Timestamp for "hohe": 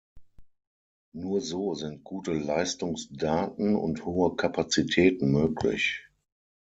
4.03-4.35